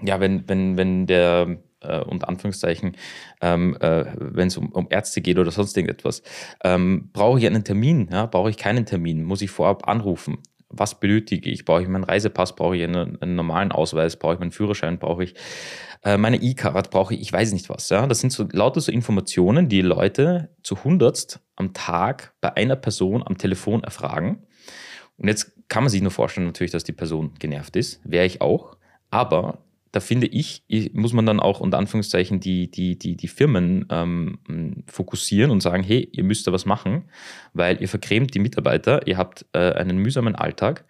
ja, 0.02 0.20
wenn, 0.20 0.48
wenn, 0.48 0.76
wenn 0.76 1.06
der 1.06 1.58
äh, 1.80 2.00
unter 2.00 2.28
Anführungszeichen, 2.28 2.96
ähm, 3.40 3.76
äh, 3.80 4.04
wenn 4.18 4.48
es 4.48 4.56
um, 4.56 4.70
um, 4.72 4.86
Ärzte 4.90 5.20
geht 5.20 5.38
oder 5.38 5.50
sonst 5.50 5.76
irgendetwas, 5.76 6.22
ähm, 6.64 7.10
brauche 7.12 7.38
ich 7.38 7.46
einen 7.46 7.64
Termin, 7.64 8.08
ja, 8.12 8.26
brauche 8.26 8.50
ich 8.50 8.56
keinen 8.56 8.86
Termin, 8.86 9.24
muss 9.24 9.42
ich 9.42 9.50
vorab 9.50 9.88
anrufen 9.88 10.38
was 10.78 11.00
benötige 11.00 11.50
ich? 11.50 11.64
Brauche 11.64 11.82
ich 11.82 11.88
meinen 11.88 12.04
Reisepass? 12.04 12.56
Brauche 12.56 12.76
ich 12.76 12.84
einen, 12.84 13.20
einen 13.20 13.34
normalen 13.34 13.72
Ausweis? 13.72 14.16
Brauche 14.16 14.34
ich 14.34 14.40
meinen 14.40 14.52
Führerschein? 14.52 14.98
Brauche 14.98 15.24
ich 15.24 15.34
äh, 16.04 16.16
meine 16.16 16.36
E-Card? 16.36 16.90
Brauche 16.90 17.14
ich, 17.14 17.20
ich 17.20 17.32
weiß 17.32 17.52
nicht 17.52 17.68
was. 17.68 17.88
Ja? 17.88 18.06
Das 18.06 18.20
sind 18.20 18.32
so 18.32 18.46
lauter 18.52 18.80
so 18.80 18.92
Informationen, 18.92 19.68
die 19.68 19.82
Leute 19.82 20.50
zu 20.62 20.82
hundertst 20.84 21.40
am 21.56 21.72
Tag 21.72 22.34
bei 22.40 22.56
einer 22.56 22.76
Person 22.76 23.22
am 23.22 23.38
Telefon 23.38 23.84
erfragen. 23.84 24.46
Und 25.16 25.28
jetzt 25.28 25.52
kann 25.68 25.82
man 25.82 25.90
sich 25.90 26.02
nur 26.02 26.10
vorstellen 26.10 26.46
natürlich, 26.46 26.72
dass 26.72 26.84
die 26.84 26.92
Person 26.92 27.34
genervt 27.38 27.76
ist. 27.76 28.00
Wäre 28.04 28.26
ich 28.26 28.40
auch. 28.40 28.76
Aber 29.10 29.65
da 29.92 30.00
finde 30.00 30.26
ich, 30.26 30.62
muss 30.92 31.12
man 31.12 31.26
dann 31.26 31.40
auch 31.40 31.60
unter 31.60 31.78
Anführungszeichen 31.78 32.40
die, 32.40 32.70
die, 32.70 32.98
die, 32.98 33.16
die 33.16 33.28
Firmen 33.28 33.86
ähm, 33.90 34.84
fokussieren 34.86 35.50
und 35.50 35.62
sagen, 35.62 35.82
hey, 35.82 36.08
ihr 36.12 36.24
müsst 36.24 36.46
da 36.46 36.52
was 36.52 36.66
machen, 36.66 37.04
weil 37.52 37.80
ihr 37.80 37.88
vergrämt 37.88 38.34
die 38.34 38.38
Mitarbeiter, 38.38 39.06
ihr 39.06 39.16
habt 39.16 39.46
äh, 39.52 39.72
einen 39.72 39.98
mühsamen 39.98 40.34
Alltag 40.34 40.84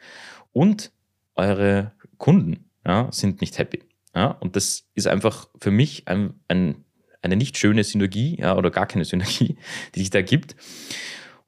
und 0.53 0.93
eure 1.35 1.93
Kunden 2.19 2.71
ja, 2.87 3.09
sind 3.13 3.41
nicht 3.41 3.59
happy. 3.59 3.81
Ja? 4.15 4.29
Und 4.29 4.57
das 4.57 4.89
ist 4.95 5.07
einfach 5.07 5.49
für 5.61 5.71
mich 5.71 6.09
ein, 6.09 6.35
ein, 6.49 6.85
eine 7.23 7.37
nicht 7.37 7.59
schöne 7.59 7.85
Synergie 7.85 8.39
ja, 8.41 8.57
oder 8.57 8.71
gar 8.71 8.87
keine 8.87 9.05
Synergie, 9.05 9.57
die 9.95 10.01
sich 10.01 10.11
da 10.11 10.23
gibt. 10.23 10.57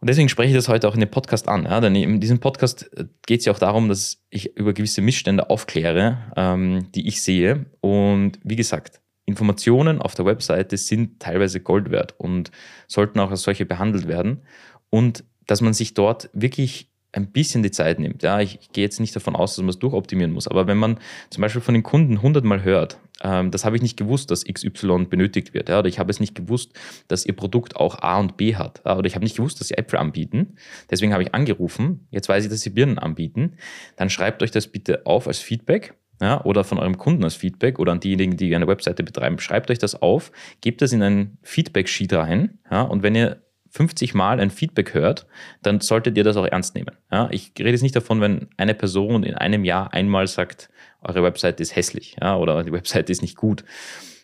Und 0.01 0.09
deswegen 0.09 0.29
spreche 0.29 0.51
ich 0.51 0.55
das 0.55 0.69
heute 0.69 0.89
auch 0.89 0.95
in 0.95 1.01
dem 1.01 1.11
Podcast 1.11 1.49
an. 1.49 1.65
Ja? 1.65 1.81
Denn 1.81 1.95
in 1.95 2.21
diesem 2.21 2.39
Podcast 2.39 2.91
äh, 2.97 3.07
geht 3.27 3.41
es 3.41 3.47
ja 3.47 3.53
auch 3.53 3.59
darum, 3.59 3.89
dass 3.89 4.23
ich 4.31 4.57
über 4.57 4.73
gewisse 4.73 5.03
Missstände 5.03 5.51
aufkläre, 5.51 6.19
ähm, 6.37 6.91
die 6.93 7.09
ich 7.09 7.23
sehe. 7.23 7.67
Und 7.81 8.39
wie 8.45 8.57
gesagt, 8.57 9.01
Informationen 9.25 10.01
auf 10.01 10.15
der 10.15 10.25
Webseite 10.25 10.77
sind 10.77 11.21
teilweise 11.21 11.61
Gold 11.61 11.91
wert 11.91 12.15
und 12.17 12.51
sollten 12.87 13.19
auch 13.21 13.31
als 13.31 13.43
solche 13.43 13.67
behandelt 13.67 14.07
werden. 14.07 14.43
Und 14.91 15.25
dass 15.47 15.61
man 15.61 15.75
sich 15.75 15.95
dort 15.95 16.31
wirklich 16.33 16.91
ein 17.13 17.31
bisschen 17.33 17.63
die 17.63 17.71
Zeit 17.71 17.99
nimmt. 17.99 18.23
Ja, 18.23 18.41
ich, 18.41 18.59
ich 18.61 18.73
gehe 18.73 18.85
jetzt 18.85 19.01
nicht 19.01 19.17
davon 19.17 19.35
aus, 19.35 19.57
dass 19.57 19.63
man 19.63 19.71
es 19.71 19.79
durchoptimieren 19.79 20.33
muss, 20.33 20.47
aber 20.47 20.67
wenn 20.67 20.77
man 20.77 20.99
zum 21.31 21.41
Beispiel 21.41 21.63
von 21.63 21.75
den 21.75 21.83
Kunden 21.83 22.21
hundertmal 22.21 22.63
hört, 22.63 22.99
ähm, 23.23 23.51
das 23.51 23.65
habe 23.65 23.77
ich 23.77 23.83
nicht 23.83 23.97
gewusst, 23.97 24.31
dass 24.31 24.45
XY 24.45 25.07
benötigt 25.09 25.55
wird, 25.55 25.69
ja, 25.69 25.79
oder 25.79 25.89
ich 25.89 25.99
habe 25.99 26.11
es 26.11 26.21
nicht 26.21 26.35
gewusst, 26.35 26.73
dass 27.09 27.25
ihr 27.25 27.35
Produkt 27.35 27.77
auch 27.77 28.03
A 28.03 28.19
und 28.19 28.37
B 28.37 28.57
hat, 28.57 28.83
ja, 28.85 28.97
oder 28.97 29.07
ich 29.07 29.15
habe 29.15 29.25
nicht 29.25 29.37
gewusst, 29.37 29.61
dass 29.61 29.69
sie 29.69 29.79
Äpfel 29.79 29.99
anbieten, 29.99 30.57
deswegen 30.91 31.13
habe 31.13 31.23
ich 31.23 31.35
angerufen, 31.35 32.07
jetzt 32.11 32.29
weiß 32.29 32.45
ich, 32.45 32.51
dass 32.51 32.61
sie 32.61 32.71
Birnen 32.71 32.99
anbieten, 32.99 33.57
dann 33.97 34.11
schreibt 34.11 34.43
euch 34.43 34.51
das 34.51 34.69
bitte 34.69 35.07
auf 35.07 35.27
als 35.27 35.39
Feedback 35.39 35.95
ja, 36.21 36.45
oder 36.45 36.63
von 36.63 36.79
eurem 36.79 36.99
Kunden 36.99 37.25
als 37.25 37.37
Feedback 37.37 37.79
oder 37.79 37.93
an 37.93 38.01
diejenigen, 38.01 38.37
die 38.37 38.55
eine 38.55 38.67
Webseite 38.67 39.03
betreiben, 39.03 39.39
schreibt 39.39 39.71
euch 39.71 39.79
das 39.79 40.03
auf, 40.03 40.31
gebt 40.61 40.83
das 40.83 40.93
in 40.93 41.03
ein 41.03 41.39
Feedback-Sheet 41.43 42.13
rein, 42.13 42.59
ja, 42.71 42.83
und 42.83 43.03
wenn 43.03 43.15
ihr 43.15 43.43
50 43.79 44.13
Mal 44.13 44.41
ein 44.41 44.51
Feedback 44.51 44.93
hört, 44.93 45.27
dann 45.63 45.81
solltet 45.81 46.17
ihr 46.17 46.25
das 46.25 46.37
auch 46.37 46.47
ernst 46.47 46.75
nehmen. 46.75 46.97
Ja, 47.13 47.29
ich 47.31 47.53
rede 47.57 47.71
jetzt 47.71 47.83
nicht 47.83 47.95
davon, 47.95 48.21
wenn 48.21 48.49
eine 48.57 48.75
Person 48.75 49.23
in 49.23 49.35
einem 49.35 49.65
Jahr 49.65 49.95
einmal 49.95 50.27
sagt, 50.27 50.69
eure 51.01 51.23
Website 51.23 51.61
ist 51.61 51.77
hässlich 51.77 52.17
ja, 52.21 52.37
oder 52.37 52.65
die 52.65 52.73
Website 52.73 53.09
ist 53.09 53.23
nicht 53.23 53.37
gut, 53.37 53.65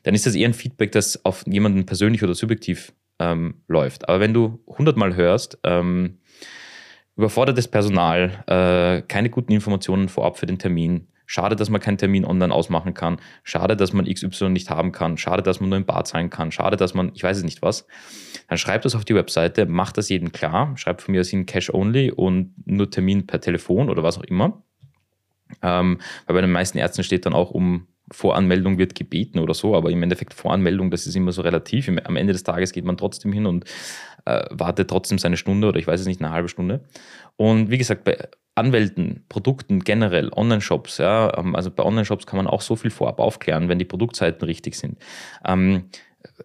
dann 0.03 0.13
ist 0.13 0.27
das 0.27 0.35
eher 0.35 0.49
ein 0.49 0.55
Feedback, 0.55 0.91
das 0.91 1.25
auf 1.25 1.45
jemanden 1.47 1.87
persönlich 1.87 2.25
oder 2.25 2.35
subjektiv 2.35 2.93
ähm, 3.21 3.63
läuft. 3.69 4.09
Aber 4.09 4.19
wenn 4.19 4.35
du 4.35 4.59
100 4.73 4.97
Mal 4.97 5.15
hörst, 5.15 5.57
ähm, 5.63 6.19
überfordertes 7.15 7.69
Personal, 7.69 8.43
äh, 8.49 9.03
keine 9.03 9.31
guten 9.31 9.53
Informationen 9.53 10.09
vorab 10.09 10.37
für 10.37 10.47
den 10.47 10.59
Termin, 10.59 11.07
Schade, 11.27 11.57
dass 11.57 11.71
man 11.71 11.81
keinen 11.81 11.99
Termin 11.99 12.25
online 12.25 12.53
ausmachen 12.53 12.95
kann. 12.95 13.19
Schade, 13.43 13.77
dass 13.77 13.93
man 13.93 14.07
XY 14.07 14.51
nicht 14.51 14.71
haben 14.71 14.93
kann. 14.93 15.17
Schade, 15.17 15.43
dass 15.43 15.61
man 15.61 15.71
nur 15.71 15.79
im 15.79 15.87
Bad 15.87 16.07
sein 16.07 16.31
kann. 16.31 16.53
Schade, 16.53 16.77
dass 16.77 16.95
man, 16.95 17.13
ich 17.15 17.23
weiß 17.23 17.39
es 17.39 17.45
nicht 17.45 17.63
was. 17.63 17.87
Dann 18.49 18.59
schreibt 18.59 18.85
das 18.85 18.95
auf 18.95 19.05
die 19.05 19.15
Webseite, 19.15 19.67
macht 19.67 19.97
das 19.97 20.09
jedem 20.09 20.33
klar. 20.33 20.77
Schreibt 20.77 21.03
von 21.03 21.13
mir 21.13 21.21
aus 21.21 21.33
in 21.33 21.47
Cash 21.47 21.73
Only 21.73 22.11
und 22.11 22.55
nur 22.67 22.91
Termin 22.91 23.27
per 23.27 23.41
Telefon 23.41 23.89
oder 23.89 24.03
was 24.03 24.19
auch 24.19 24.25
immer. 24.25 24.63
Ähm, 25.63 25.99
weil 26.27 26.35
bei 26.35 26.41
den 26.41 26.53
meisten 26.53 26.79
Ärzten 26.79 27.05
steht 27.05 27.27
dann 27.27 27.33
auch 27.33 27.51
um 27.51 27.87
Voranmeldung 28.11 28.79
wird 28.79 28.95
gebeten 28.95 29.39
oder 29.39 29.55
so, 29.55 29.75
aber 29.75 29.91
im 29.91 30.03
Endeffekt 30.03 30.35
Voranmeldung, 30.35 30.91
das 30.91 31.07
ist 31.07 31.17
immer 31.17 31.33
so 31.33 31.43
relativ. 31.43 31.89
Am 31.89 32.17
Ende 32.17 32.33
des 32.33 32.43
Tages 32.43 32.73
geht 32.73 32.85
man 32.85 32.97
trotzdem 32.97 33.33
hin 33.33 33.47
und 33.47 33.65
äh, 34.27 34.45
wartet 34.51 34.91
trotzdem 34.91 35.19
seine 35.19 35.37
Stunde 35.37 35.69
oder 35.69 35.79
ich 35.79 35.87
weiß 35.87 36.01
es 36.01 36.07
nicht, 36.07 36.21
eine 36.21 36.31
halbe 36.31 36.49
Stunde. 36.49 36.85
Und 37.37 37.71
wie 37.71 37.79
gesagt, 37.79 38.05
bei 38.05 38.29
Anwälten, 38.55 39.25
Produkten 39.29 39.81
generell, 39.81 40.31
Online-Shops, 40.35 40.99
ja, 40.99 41.37
ähm, 41.39 41.55
also 41.57 41.71
bei 41.71 41.83
Online-Shops 41.83 42.27
kann 42.27 42.37
man 42.37 42.47
auch 42.47 42.61
so 42.61 42.77
viel 42.77 42.91
vorab 42.91 43.19
aufklären, 43.19 43.69
wenn 43.69 43.79
die 43.79 43.85
Produktseiten 43.85 44.45
richtig 44.45 44.77
sind. 44.77 44.99
Ähm, 45.45 45.85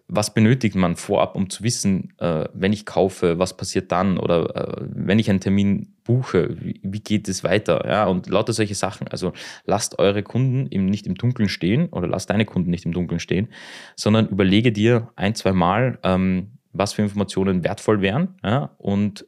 was 0.08 0.34
benötigt 0.34 0.74
man 0.74 0.96
vorab, 0.96 1.36
um 1.36 1.48
zu 1.48 1.62
wissen, 1.62 2.12
äh, 2.18 2.44
wenn 2.52 2.72
ich 2.72 2.86
kaufe, 2.86 3.38
was 3.38 3.56
passiert 3.56 3.90
dann 3.92 4.18
oder 4.18 4.54
äh, 4.54 4.86
wenn 4.90 5.18
ich 5.18 5.30
einen 5.30 5.40
Termin 5.40 5.94
buche, 6.04 6.56
wie, 6.60 6.80
wie, 6.82 7.00
geht 7.00 7.28
es 7.28 7.44
weiter? 7.44 7.86
Ja, 7.86 8.06
und 8.06 8.28
lauter 8.28 8.52
solche 8.52 8.74
Sachen. 8.74 9.08
Also 9.08 9.32
lasst 9.64 9.98
eure 9.98 10.22
Kunden 10.22 10.66
im, 10.66 10.86
nicht 10.86 11.06
im 11.06 11.14
Dunkeln 11.14 11.48
stehen 11.48 11.88
oder 11.88 12.08
lasst 12.08 12.30
deine 12.30 12.44
Kunden 12.44 12.70
nicht 12.70 12.84
im 12.84 12.92
Dunkeln 12.92 13.20
stehen, 13.20 13.48
sondern 13.96 14.28
überlege 14.28 14.72
dir 14.72 15.10
ein, 15.16 15.34
zwei 15.34 15.52
Mal, 15.52 15.98
ähm, 16.02 16.58
was 16.72 16.92
für 16.92 17.02
Informationen 17.02 17.64
wertvoll 17.64 18.00
wären 18.00 18.36
ja, 18.44 18.74
und 18.78 19.26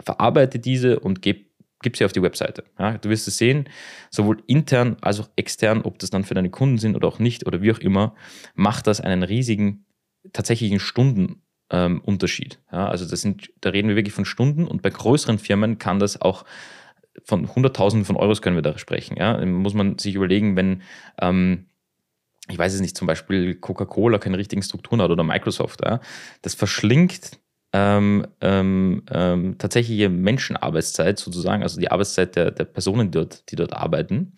verarbeite 0.00 0.58
diese 0.58 1.00
und 1.00 1.22
gebe 1.22 1.45
gib 1.82 1.96
sie 1.96 2.04
auf 2.04 2.12
die 2.12 2.22
Webseite. 2.22 2.64
Ja, 2.78 2.98
du 2.98 3.08
wirst 3.08 3.28
es 3.28 3.38
sehen, 3.38 3.68
sowohl 4.10 4.42
intern 4.46 4.96
als 5.00 5.20
auch 5.20 5.28
extern, 5.36 5.82
ob 5.82 5.98
das 5.98 6.10
dann 6.10 6.24
für 6.24 6.34
deine 6.34 6.50
Kunden 6.50 6.78
sind 6.78 6.96
oder 6.96 7.08
auch 7.08 7.18
nicht 7.18 7.46
oder 7.46 7.62
wie 7.62 7.72
auch 7.72 7.78
immer, 7.78 8.14
macht 8.54 8.86
das 8.86 9.00
einen 9.00 9.22
riesigen, 9.22 9.84
tatsächlichen 10.32 10.80
Stundenunterschied. 10.80 12.60
Ähm, 12.72 12.78
ja, 12.78 12.88
also 12.88 13.06
das 13.08 13.20
sind, 13.20 13.50
da 13.60 13.70
reden 13.70 13.88
wir 13.88 13.96
wirklich 13.96 14.14
von 14.14 14.24
Stunden 14.24 14.66
und 14.66 14.82
bei 14.82 14.90
größeren 14.90 15.38
Firmen 15.38 15.78
kann 15.78 15.98
das 15.98 16.20
auch 16.20 16.44
von 17.24 17.54
Hunderttausenden 17.54 18.04
von 18.04 18.16
Euros 18.16 18.42
können 18.42 18.56
wir 18.56 18.62
da 18.62 18.78
sprechen. 18.78 19.16
Ja, 19.16 19.44
muss 19.46 19.74
man 19.74 19.98
sich 19.98 20.14
überlegen, 20.14 20.56
wenn 20.56 20.82
ähm, 21.20 21.66
ich 22.48 22.58
weiß 22.58 22.74
es 22.74 22.80
nicht, 22.80 22.96
zum 22.96 23.06
Beispiel 23.06 23.56
Coca-Cola 23.56 24.18
keine 24.18 24.38
richtigen 24.38 24.62
Strukturen 24.62 25.02
hat 25.02 25.10
oder 25.10 25.24
Microsoft, 25.24 25.80
ja, 25.84 26.00
das 26.42 26.54
verschlingt 26.54 27.40
ähm, 27.76 28.26
ähm, 28.40 29.02
ähm, 29.12 29.58
tatsächliche 29.58 30.08
Menschenarbeitszeit 30.08 31.18
sozusagen, 31.18 31.62
also 31.62 31.78
die 31.78 31.90
Arbeitszeit 31.90 32.34
der, 32.34 32.50
der 32.50 32.64
Personen, 32.64 33.10
die 33.10 33.18
dort, 33.18 33.50
die 33.50 33.56
dort 33.56 33.74
arbeiten. 33.74 34.32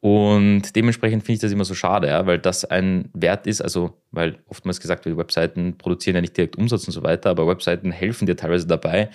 Und 0.00 0.74
dementsprechend 0.74 1.22
finde 1.22 1.34
ich 1.34 1.40
das 1.40 1.52
immer 1.52 1.64
so 1.64 1.74
schade, 1.74 2.08
ja, 2.08 2.26
weil 2.26 2.40
das 2.40 2.64
ein 2.64 3.08
Wert 3.14 3.46
ist, 3.46 3.60
also 3.60 4.00
weil 4.10 4.38
oftmals 4.48 4.80
gesagt 4.80 5.04
wird, 5.04 5.16
Webseiten 5.16 5.78
produzieren 5.78 6.16
ja 6.16 6.20
nicht 6.20 6.36
direkt 6.36 6.56
Umsatz 6.56 6.88
und 6.88 6.92
so 6.92 7.04
weiter, 7.04 7.30
aber 7.30 7.46
Webseiten 7.46 7.92
helfen 7.92 8.26
dir 8.26 8.36
teilweise 8.36 8.66
dabei, 8.66 9.10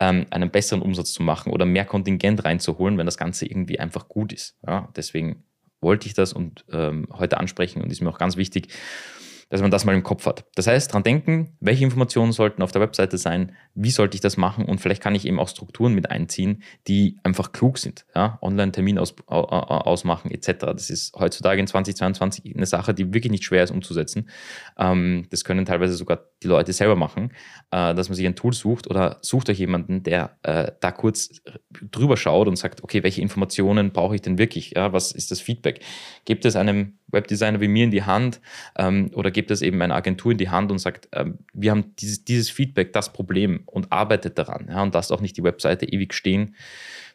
ähm, 0.00 0.24
einen 0.30 0.50
besseren 0.50 0.80
Umsatz 0.80 1.12
zu 1.12 1.22
machen 1.22 1.52
oder 1.52 1.66
mehr 1.66 1.84
Kontingent 1.84 2.46
reinzuholen, 2.46 2.96
wenn 2.96 3.04
das 3.04 3.18
Ganze 3.18 3.44
irgendwie 3.44 3.78
einfach 3.78 4.08
gut 4.08 4.32
ist. 4.32 4.56
Ja. 4.66 4.88
Deswegen 4.96 5.44
wollte 5.82 6.06
ich 6.06 6.14
das 6.14 6.32
und 6.32 6.64
ähm, 6.72 7.08
heute 7.12 7.36
ansprechen 7.36 7.82
und 7.82 7.92
ist 7.92 8.00
mir 8.00 8.08
auch 8.08 8.18
ganz 8.18 8.38
wichtig, 8.38 8.68
dass 9.52 9.60
man 9.60 9.70
das 9.70 9.84
mal 9.84 9.94
im 9.94 10.02
Kopf 10.02 10.24
hat. 10.24 10.46
Das 10.54 10.66
heißt, 10.66 10.94
dran 10.94 11.02
denken, 11.02 11.58
welche 11.60 11.84
Informationen 11.84 12.32
sollten 12.32 12.62
auf 12.62 12.72
der 12.72 12.80
Webseite 12.80 13.18
sein, 13.18 13.52
wie 13.74 13.90
sollte 13.90 14.14
ich 14.14 14.22
das 14.22 14.38
machen 14.38 14.64
und 14.64 14.80
vielleicht 14.80 15.02
kann 15.02 15.14
ich 15.14 15.26
eben 15.26 15.38
auch 15.38 15.48
Strukturen 15.50 15.92
mit 15.92 16.10
einziehen, 16.10 16.62
die 16.88 17.18
einfach 17.22 17.52
klug 17.52 17.76
sind. 17.76 18.06
Ja? 18.14 18.38
Online-Termin 18.40 18.98
aus, 18.98 19.14
ausmachen 19.26 20.30
etc. 20.30 20.52
Das 20.60 20.88
ist 20.88 21.14
heutzutage 21.16 21.60
in 21.60 21.66
2022 21.66 22.56
eine 22.56 22.64
Sache, 22.64 22.94
die 22.94 23.12
wirklich 23.12 23.30
nicht 23.30 23.44
schwer 23.44 23.62
ist 23.62 23.72
umzusetzen. 23.72 24.30
Ähm, 24.78 25.26
das 25.28 25.44
können 25.44 25.66
teilweise 25.66 25.96
sogar 25.96 26.31
die 26.42 26.48
Leute 26.48 26.72
selber 26.72 26.96
machen, 26.96 27.32
äh, 27.70 27.94
dass 27.94 28.08
man 28.08 28.16
sich 28.16 28.26
ein 28.26 28.36
Tool 28.36 28.52
sucht 28.52 28.88
oder 28.88 29.18
sucht 29.22 29.48
euch 29.50 29.58
jemanden, 29.58 30.02
der 30.02 30.36
äh, 30.42 30.72
da 30.80 30.90
kurz 30.90 31.42
drüber 31.90 32.16
schaut 32.16 32.48
und 32.48 32.56
sagt, 32.56 32.82
okay, 32.82 33.02
welche 33.02 33.20
Informationen 33.20 33.92
brauche 33.92 34.14
ich 34.14 34.22
denn 34.22 34.38
wirklich? 34.38 34.72
Ja? 34.76 34.92
Was 34.92 35.12
ist 35.12 35.30
das 35.30 35.40
Feedback? 35.40 35.80
Gibt 36.24 36.44
es 36.44 36.56
einem 36.56 36.98
Webdesigner 37.08 37.60
wie 37.60 37.68
mir 37.68 37.84
in 37.84 37.90
die 37.90 38.02
Hand 38.02 38.40
ähm, 38.76 39.10
oder 39.14 39.30
gibt 39.30 39.50
es 39.50 39.62
eben 39.62 39.80
eine 39.82 39.94
Agentur 39.94 40.32
in 40.32 40.38
die 40.38 40.48
Hand 40.48 40.70
und 40.70 40.78
sagt, 40.78 41.08
ähm, 41.12 41.38
wir 41.52 41.70
haben 41.70 41.94
dieses, 41.98 42.24
dieses 42.24 42.50
Feedback, 42.50 42.92
das 42.92 43.12
Problem 43.12 43.62
und 43.66 43.92
arbeitet 43.92 44.38
daran. 44.38 44.66
Ja, 44.68 44.82
und 44.82 44.94
lasst 44.94 45.12
auch 45.12 45.20
nicht 45.20 45.36
die 45.36 45.44
Webseite 45.44 45.86
ewig 45.86 46.14
stehen, 46.14 46.56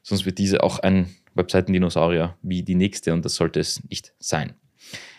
sonst 0.04 0.26
wird 0.26 0.38
diese 0.38 0.64
auch 0.64 0.80
ein 0.80 1.16
Webseitendinosaurier 1.36 2.36
wie 2.42 2.64
die 2.64 2.76
nächste 2.76 3.14
und 3.14 3.26
das 3.26 3.36
sollte 3.36 3.60
es 3.60 3.84
nicht 3.90 4.14
sein. 4.20 4.56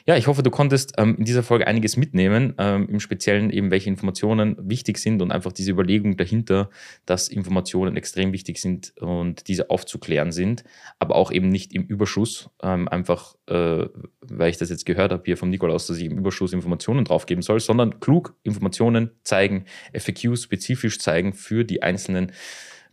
Ja, 0.08 0.16
ich 0.16 0.26
hoffe, 0.26 0.42
du 0.42 0.50
konntest 0.50 0.94
ähm, 0.96 1.16
in 1.18 1.26
dieser 1.26 1.42
Folge 1.42 1.66
einiges 1.66 1.98
mitnehmen, 1.98 2.54
ähm, 2.56 2.88
im 2.88 2.98
Speziellen 2.98 3.50
eben, 3.50 3.70
welche 3.70 3.90
Informationen 3.90 4.56
wichtig 4.58 4.96
sind 4.96 5.20
und 5.20 5.30
einfach 5.30 5.52
diese 5.52 5.70
Überlegung 5.70 6.16
dahinter, 6.16 6.70
dass 7.04 7.28
Informationen 7.28 7.94
extrem 7.94 8.32
wichtig 8.32 8.58
sind 8.58 8.94
und 9.02 9.48
diese 9.48 9.68
aufzuklären 9.68 10.32
sind, 10.32 10.64
aber 10.98 11.14
auch 11.14 11.30
eben 11.30 11.50
nicht 11.50 11.74
im 11.74 11.82
Überschuss, 11.82 12.48
ähm, 12.62 12.88
einfach 12.88 13.34
äh, 13.48 13.84
weil 14.22 14.48
ich 14.48 14.56
das 14.56 14.70
jetzt 14.70 14.86
gehört 14.86 15.12
habe 15.12 15.24
hier 15.26 15.36
vom 15.36 15.50
Nikolaus, 15.50 15.88
dass 15.88 15.98
ich 15.98 16.06
im 16.06 16.16
Überschuss 16.16 16.54
Informationen 16.54 17.04
draufgeben 17.04 17.42
soll, 17.42 17.60
sondern 17.60 18.00
klug 18.00 18.34
Informationen 18.44 19.10
zeigen, 19.24 19.66
FAQs 19.92 20.44
spezifisch 20.44 21.00
zeigen 21.00 21.34
für 21.34 21.64
die 21.64 21.82
einzelnen 21.82 22.32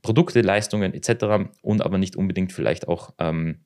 Produkte, 0.01 0.41
Leistungen 0.41 0.93
etc. 0.93 1.49
und 1.61 1.81
aber 1.81 1.97
nicht 1.97 2.17
unbedingt 2.17 2.51
vielleicht 2.51 2.89
auch 2.89 3.13
ähm, 3.19 3.59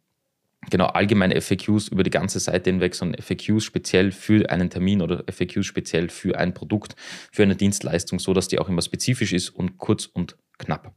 genau 0.69 0.85
allgemeine 0.87 1.39
FAQs 1.39 1.87
über 1.87 2.03
die 2.03 2.09
ganze 2.09 2.39
Seite 2.39 2.69
hinweg, 2.69 2.95
sondern 2.95 3.21
FAQs 3.21 3.63
speziell 3.63 4.11
für 4.11 4.49
einen 4.49 4.69
Termin 4.69 5.01
oder 5.01 5.23
FAQs 5.31 5.65
speziell 5.65 6.09
für 6.09 6.37
ein 6.37 6.53
Produkt, 6.53 6.95
für 7.31 7.43
eine 7.43 7.55
Dienstleistung, 7.55 8.19
so 8.19 8.33
dass 8.33 8.47
die 8.47 8.59
auch 8.59 8.69
immer 8.69 8.81
spezifisch 8.81 9.33
ist 9.33 9.49
und 9.49 9.77
kurz 9.77 10.05
und 10.05 10.37
knapp. 10.57 10.93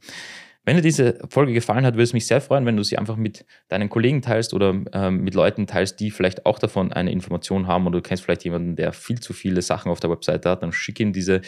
Wenn 0.64 0.76
dir 0.76 0.82
diese 0.82 1.18
Folge 1.28 1.52
gefallen 1.52 1.84
hat, 1.84 1.94
würde 1.94 2.04
es 2.04 2.12
mich 2.12 2.28
sehr 2.28 2.40
freuen, 2.40 2.64
wenn 2.66 2.76
du 2.76 2.84
sie 2.84 2.96
einfach 2.96 3.16
mit 3.16 3.44
deinen 3.66 3.88
Kollegen 3.88 4.22
teilst 4.22 4.54
oder 4.54 4.80
ähm, 4.92 5.24
mit 5.24 5.34
Leuten 5.34 5.66
teilst, 5.66 5.98
die 5.98 6.12
vielleicht 6.12 6.46
auch 6.46 6.60
davon 6.60 6.92
eine 6.92 7.10
Information 7.10 7.66
haben 7.66 7.84
oder 7.88 7.98
du 7.98 8.02
kennst 8.02 8.22
vielleicht 8.22 8.44
jemanden, 8.44 8.76
der 8.76 8.92
viel 8.92 9.18
zu 9.18 9.32
viele 9.32 9.60
Sachen 9.60 9.90
auf 9.90 9.98
der 9.98 10.10
Webseite 10.10 10.48
hat, 10.48 10.62
dann 10.62 10.70
schick 10.70 11.00
ihm 11.00 11.12
diese 11.12 11.40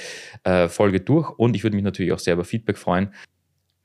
äh, 0.43 0.67
Folge 0.67 1.01
durch 1.01 1.31
und 1.31 1.55
ich 1.55 1.63
würde 1.63 1.77
mich 1.77 1.85
natürlich 1.85 2.11
auch 2.11 2.19
sehr 2.19 2.35
über 2.35 2.45
Feedback 2.45 2.77
freuen. 2.77 3.11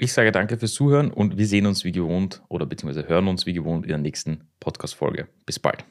Ich 0.01 0.13
sage 0.13 0.32
danke 0.32 0.58
fürs 0.58 0.74
Zuhören 0.75 1.12
und 1.12 1.38
wir 1.38 1.46
sehen 1.46 1.65
uns 1.65 1.84
wie 1.84 1.91
gewohnt 1.91 2.41
oder 2.48 2.65
beziehungsweise 2.65 3.10
hören 3.10 3.27
uns 3.27 3.46
wie 3.46 3.51
gewohnt 3.51 3.84
in 3.84 3.89
der 3.89 3.98
nächsten 3.98 4.48
Podcast-Folge. 4.62 5.27
Bis 5.46 5.60
bald. 5.60 5.84